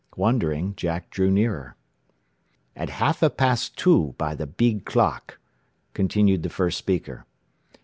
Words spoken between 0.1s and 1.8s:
Wondering, Jack drew nearer.